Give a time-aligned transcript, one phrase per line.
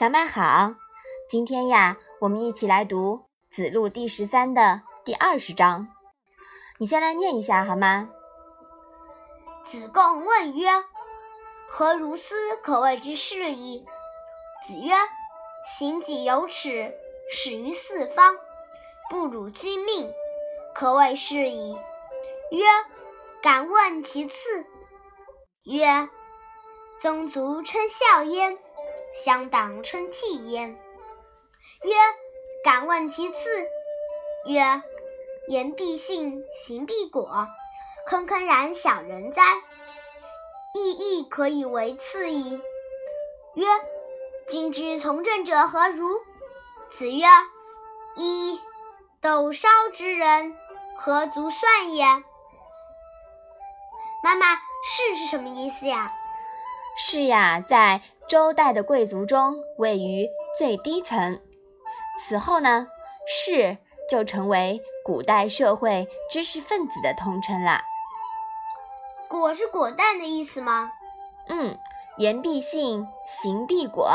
[0.00, 0.76] 小麦好，
[1.28, 3.16] 今天呀，我们一起来读
[3.54, 5.88] 《子路》第十三的第二十章。
[6.78, 8.08] 你先来念一下好吗？
[9.62, 10.70] 子贡问曰
[11.68, 13.84] ：“何如斯可谓之是矣？”
[14.66, 14.90] 子曰
[15.76, 16.94] ：“行己有耻，
[17.30, 18.38] 始于四方，
[19.10, 20.10] 不辱君命，
[20.74, 21.78] 可谓是矣。”
[22.52, 22.64] 曰
[23.42, 24.64] ：“敢问其次。”
[25.64, 26.08] 曰
[26.98, 28.56] ：“宗族称孝焉。”
[29.12, 30.70] 乡党称悌焉。
[31.82, 31.94] 曰：
[32.64, 33.68] 敢问其次。
[34.46, 34.82] 曰：
[35.48, 37.46] 言必信，行必果，
[38.06, 39.42] 坑坑然小人哉！
[40.74, 42.60] 亦亦可以为次矣。
[43.54, 43.66] 曰：
[44.46, 46.20] 今之从政者何如？
[46.88, 47.26] 子曰：
[48.16, 48.60] 一
[49.20, 50.56] 斗烧之人，
[50.96, 52.04] 何足算也？
[54.22, 56.12] 妈妈，是是什么意思呀？
[56.96, 58.00] 是呀，在
[58.30, 61.40] 周代的贵族中位于最低层。
[62.20, 62.86] 此后呢，
[63.26, 63.76] 士
[64.08, 67.82] 就成为古代社会知识分子的通称啦。
[69.28, 70.92] 果是果断的意思吗？
[71.48, 71.76] 嗯，
[72.18, 74.08] 言必信，行必果。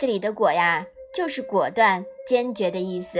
[0.00, 3.18] 这里的果呀，就是果断、坚决的意思。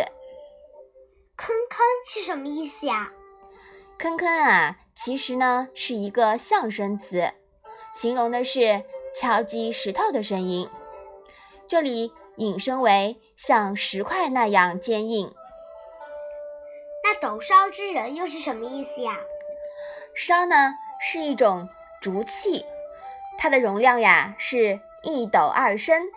[1.37, 3.13] 坑坑是什么意思呀？
[3.99, 7.31] 坑坑啊，其实呢是一个象声词。
[7.93, 8.83] 形容的是
[9.15, 10.69] 敲击石头的声音，
[11.69, 15.33] 这里引申为像石块那样坚硬。
[17.05, 19.17] 那斗烧之人又是什么意思呀？
[20.15, 21.69] 烧呢是一种
[22.01, 22.65] 竹器，
[23.39, 26.09] 它的容量呀是一斗二升，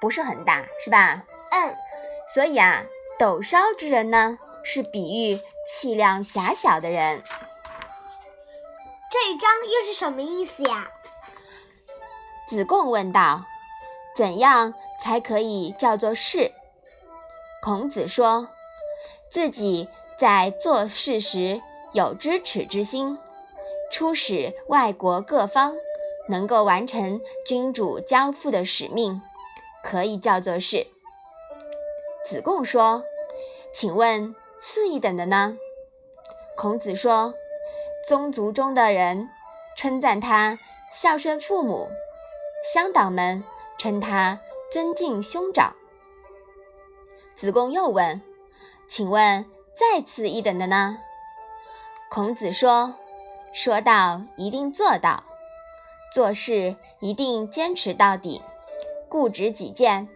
[0.00, 1.24] 不是很大，是吧？
[1.50, 1.76] 嗯。
[2.32, 2.84] 所以啊，
[3.18, 7.22] 斗烧之人呢是比喻气量狭小的人。
[9.10, 10.91] 这一章又是什么意思呀？
[12.52, 13.46] 子贡问道
[14.14, 16.52] ：“怎样才可以叫做士？”
[17.64, 18.46] 孔子说
[19.32, 21.62] ：“自己在做事时
[21.94, 23.16] 有知耻之心，
[23.90, 25.74] 出使外国各方，
[26.28, 29.22] 能够完成君主交付的使命，
[29.82, 30.86] 可以叫做士。”
[32.22, 33.02] 子贡说
[33.72, 35.56] ：“请问次一等的呢？”
[36.54, 37.32] 孔子说
[38.06, 39.30] ：“宗族中的人
[39.74, 40.58] 称赞他
[40.92, 41.88] 孝顺父母。”
[42.62, 43.42] 乡党们
[43.76, 44.40] 称他
[44.70, 45.74] 尊敬兄长。
[47.34, 48.22] 子贡又问
[48.86, 50.98] ：“请问再次一等的呢？”
[52.08, 52.94] 孔子说
[53.52, 55.24] ：“说到一定做到，
[56.14, 58.40] 做事一定坚持到底，
[59.08, 60.08] 固执己见，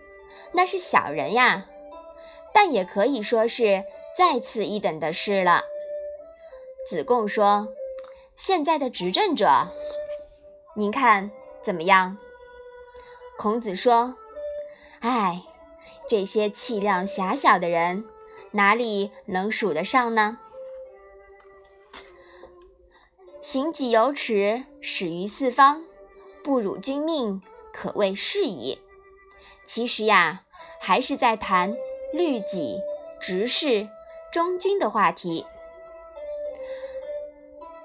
[0.53, 1.67] 那是小人呀。
[2.53, 3.84] 但也可以说是
[4.17, 5.63] 再次一等的事了。”
[6.89, 7.67] 子贡说
[8.37, 9.67] ：“现在的执政者，
[10.77, 12.17] 您看怎么样？”
[13.39, 14.17] 孔子说
[15.01, 15.43] ：“哎，
[16.09, 18.05] 这些气量狭小的人，
[18.53, 20.39] 哪里能数得上呢？
[23.43, 25.85] 行己有耻，始于四方，
[26.43, 27.43] 不辱君命，
[27.73, 28.79] 可谓是矣。”
[29.67, 30.45] 其实呀，
[30.81, 31.77] 还是在谈
[32.13, 32.81] 律己、
[33.21, 33.89] 直事、
[34.33, 35.45] 忠君的话题。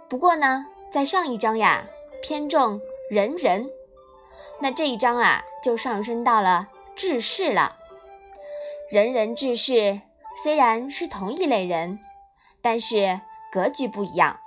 [0.08, 1.88] 不过呢，在上一章呀，
[2.22, 3.70] 偏重仁人。
[4.64, 7.76] 那这一章啊，就上升到了治世了。
[8.92, 10.02] 仁人治世
[10.44, 12.00] 虽然是同一类人，
[12.62, 13.20] 但是
[13.52, 14.40] 格局不一样。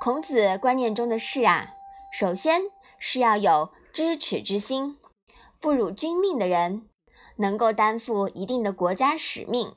[0.00, 1.74] 孔子观念中的士啊，
[2.12, 2.62] 首先
[2.98, 4.98] 是要有知耻之心，
[5.60, 6.88] 不辱君命的人，
[7.36, 9.76] 能够担负一定的国家使命。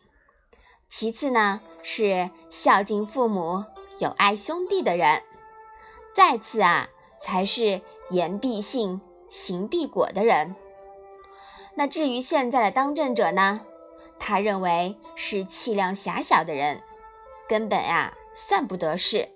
[0.88, 3.66] 其次呢，是孝敬父母、
[4.00, 5.22] 友爱兄弟的人。
[6.16, 6.88] 再次啊，
[7.20, 7.82] 才是。
[8.10, 10.56] 言必信，行必果的人。
[11.76, 13.62] 那至于现在的当政者呢？
[14.20, 16.82] 他认为是气量狭小的人，
[17.48, 19.30] 根本呀算不得事。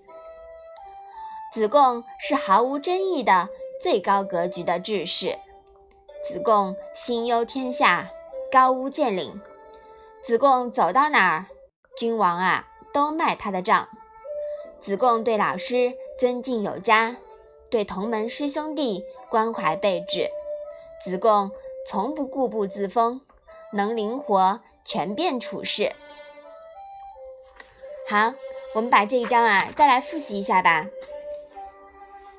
[1.53, 3.47] 子贡是毫无争议的
[3.81, 5.37] 最高格局的志士。
[6.28, 8.09] 子贡心忧天下，
[8.52, 9.40] 高屋建瓴。
[10.22, 11.46] 子贡走到哪儿，
[11.96, 13.87] 君王啊都卖他的账。
[14.79, 17.16] 子贡对老师尊敬有加。
[17.73, 20.29] 对同门师兄弟关怀备至，
[21.03, 21.49] 子贡
[21.90, 23.22] 从不固步自封，
[23.72, 25.96] 能灵活权变处事。
[28.08, 28.35] 好，
[28.75, 30.85] 我们把这一章啊再来复习一下吧。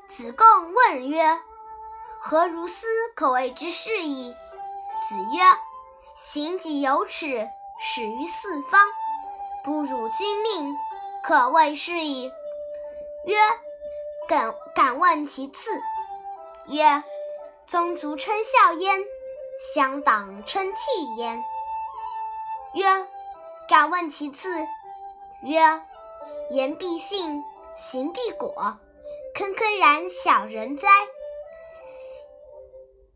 [0.07, 1.41] 子贡问曰
[2.23, 4.33] ：“何如斯可谓之是矣？”
[5.09, 5.43] 子曰
[6.15, 7.49] ：“行己有耻，
[7.81, 8.87] 始于四方，
[9.65, 10.77] 不辱君命，
[11.25, 12.31] 可谓是矣。”
[13.27, 13.35] 曰。
[14.27, 15.71] 敢敢问其次，
[16.69, 17.03] 曰：
[17.67, 19.05] 宗族称孝焉，
[19.75, 21.45] 乡党称器焉。
[22.75, 23.07] 曰：
[23.69, 24.51] 敢问其次。
[25.43, 25.83] 曰：
[26.51, 27.43] 言必信，
[27.75, 28.79] 行必果。
[29.35, 30.89] 坑坑然小人哉！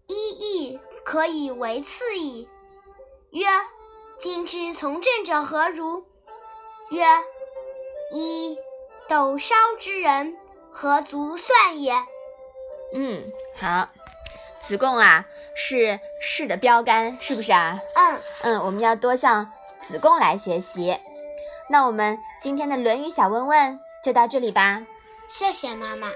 [0.09, 2.49] 一义可以为次矣。
[3.31, 3.47] 曰：
[4.19, 6.05] 今之从政者何如？
[6.91, 7.05] 曰：
[8.13, 8.59] 一
[9.09, 10.39] 斗烧之人，
[10.81, 11.93] 何足算也？
[12.95, 13.89] 嗯，好。
[14.61, 15.27] 子贡啊，
[15.57, 17.81] 是士的标杆，是不是啊？
[17.97, 20.97] 嗯嗯，我们要多向子贡来学习。
[21.69, 24.87] 那我们今天的《论语》小问问就到这里吧。
[25.29, 26.13] 谢谢妈妈。